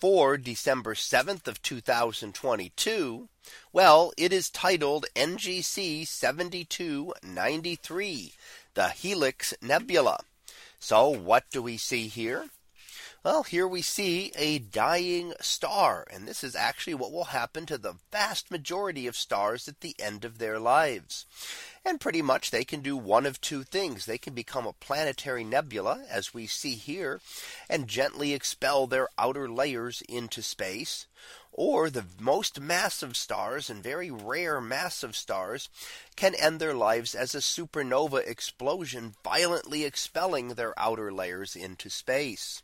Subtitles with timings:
[0.00, 3.28] for December 7th of 2022.
[3.72, 8.32] Well, it is titled NGC 7293
[8.74, 10.20] the Helix Nebula.
[10.78, 12.48] So what do we see here?
[13.22, 16.06] Well, here we see a dying star.
[16.10, 19.94] And this is actually what will happen to the vast majority of stars at the
[19.98, 21.26] end of their lives.
[21.84, 24.06] And pretty much they can do one of two things.
[24.06, 27.20] They can become a planetary nebula, as we see here,
[27.68, 31.06] and gently expel their outer layers into space.
[31.52, 35.68] Or the most massive stars and very rare massive stars
[36.16, 42.62] can end their lives as a supernova explosion, violently expelling their outer layers into space.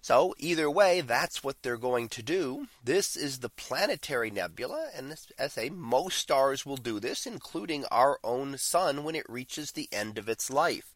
[0.00, 2.66] So either way, that's what they're going to do.
[2.84, 4.90] This is the planetary nebula.
[4.94, 9.24] And as I say, most stars will do this, including our own sun when it
[9.30, 10.94] reaches the end of its life.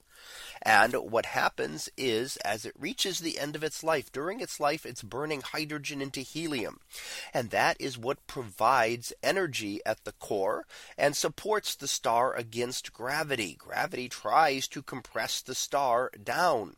[0.61, 4.84] And what happens is as it reaches the end of its life during its life,
[4.84, 6.81] it's burning hydrogen into helium.
[7.33, 10.67] And that is what provides energy at the core
[10.98, 13.55] and supports the star against gravity.
[13.55, 16.77] Gravity tries to compress the star down.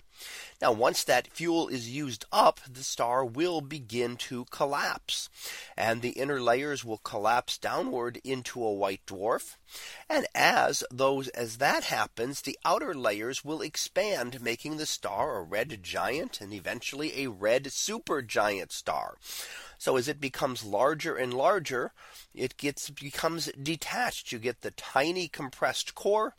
[0.60, 5.28] Now once that fuel is used up, the star will begin to collapse.
[5.76, 9.56] And the inner layers will collapse downward into a white dwarf.
[10.08, 15.42] And as those as that happens, the outer layers will expand, making the star a
[15.42, 19.16] red giant and eventually a red supergiant star.
[19.80, 21.94] So as it becomes larger and larger,
[22.34, 24.30] it gets becomes detached.
[24.30, 26.36] You get the tiny compressed core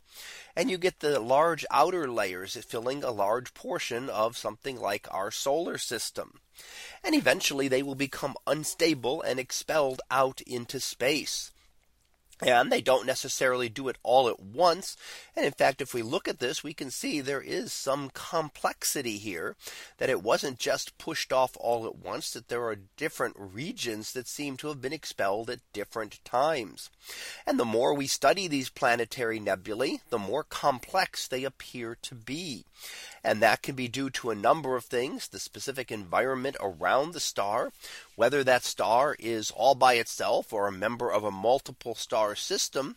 [0.54, 5.32] and you get the large outer layers filling a large portion of something like our
[5.32, 6.38] solar system.
[7.02, 11.51] And eventually they will become unstable and expelled out into space.
[12.44, 14.96] And they don't necessarily do it all at once.
[15.36, 19.18] And in fact, if we look at this, we can see there is some complexity
[19.18, 19.54] here
[19.98, 24.26] that it wasn't just pushed off all at once, that there are different regions that
[24.26, 26.90] seem to have been expelled at different times.
[27.46, 32.64] And the more we study these planetary nebulae, the more complex they appear to be.
[33.24, 37.20] And that can be due to a number of things, the specific environment around the
[37.20, 37.72] star,
[38.16, 42.96] whether that star is all by itself or a member of a multiple star system.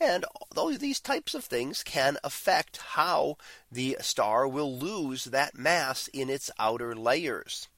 [0.00, 3.36] And those these types of things can affect how
[3.70, 7.68] the star will lose that mass in its outer layers.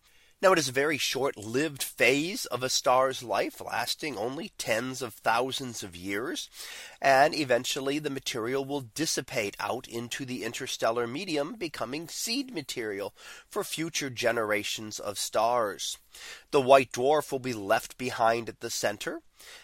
[0.42, 5.00] Now it is a very short lived phase of a star's life lasting only tens
[5.00, 6.50] of thousands of years.
[7.00, 13.14] And eventually the material will dissipate out into the interstellar medium becoming seed material
[13.48, 15.98] for future generations of stars.
[16.50, 19.22] The white dwarf will be left behind at the center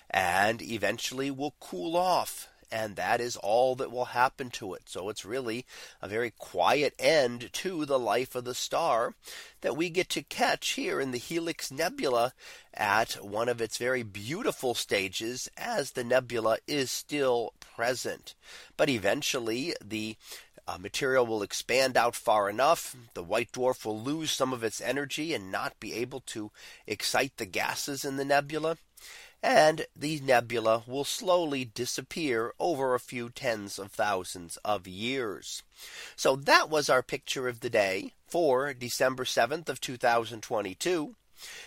[0.08, 4.82] and eventually will cool off and that is all that will happen to it.
[4.86, 5.66] So it's really
[6.00, 9.14] a very quiet end to the life of the star
[9.60, 12.32] that we get to catch here in the Helix Nebula
[12.74, 18.34] at one of its very beautiful stages as the nebula is still present.
[18.76, 20.16] But eventually the
[20.68, 22.94] uh, material will expand out far enough.
[23.14, 26.52] The white dwarf will lose some of its energy and not be able to
[26.86, 28.76] excite the gases in the nebula
[29.42, 35.62] and the nebula will slowly disappear over a few tens of thousands of years.
[36.16, 41.14] So that was our picture of the day for December 7th of 2022.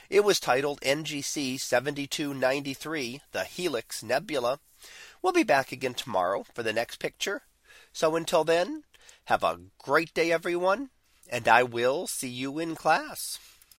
[0.10, 4.60] It was titled NGC 7293 the Helix Nebula.
[5.22, 7.42] We'll be back again tomorrow for the next picture.
[7.92, 8.84] So until then,
[9.26, 10.90] have a great day everyone,
[11.30, 13.40] and I will see you in class.